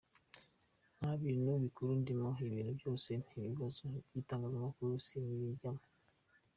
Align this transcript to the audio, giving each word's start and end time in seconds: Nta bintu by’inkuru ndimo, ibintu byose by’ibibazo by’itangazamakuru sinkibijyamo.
Nta 0.97 1.11
bintu 1.21 1.41
by’inkuru 1.47 1.91
ndimo, 2.01 2.29
ibintu 2.47 2.71
byose 2.79 3.09
by’ibibazo 3.21 3.81
by’itangazamakuru 4.07 4.91
sinkibijyamo. 5.07 5.83